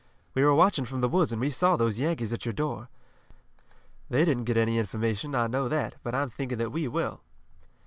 We 0.33 0.43
were 0.43 0.55
watching 0.55 0.85
from 0.85 1.01
the 1.01 1.07
woods 1.07 1.31
and 1.31 1.39
we 1.39 1.51
saw 1.51 1.75
those 1.77 1.99
Yankees 1.99 2.33
at 2.33 2.43
your 2.43 2.53
door. 2.53 2.89
They 4.09 4.25
didn't 4.25 4.45
get 4.45 4.57
any 4.57 4.79
information, 4.79 5.35
I 5.35 5.45
know 5.45 5.67
that, 5.69 5.97
but 6.01 6.15
I'm 6.15 6.31
thinking 6.31 6.57
that 6.57 6.71
we 6.71 6.87
will." 6.87 7.21